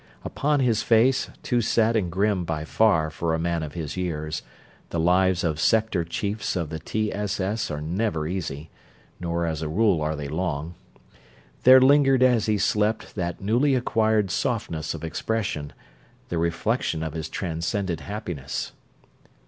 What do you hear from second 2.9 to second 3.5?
for a